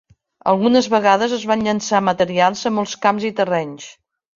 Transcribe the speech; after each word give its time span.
Algunes 0.53 0.87
vegades 0.93 1.37
es 1.39 1.45
van 1.53 1.63
llençar 1.69 2.03
materials 2.09 2.67
a 2.73 2.77
molts 2.81 3.01
camps 3.09 3.33
i 3.33 3.37
terrenys. 3.43 3.93